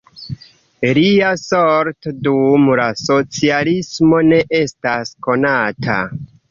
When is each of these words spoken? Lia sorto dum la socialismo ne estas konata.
Lia 0.97 1.27
sorto 1.41 2.15
dum 2.29 2.67
la 2.81 2.89
socialismo 3.05 4.27
ne 4.33 4.45
estas 4.67 5.19
konata. 5.29 6.03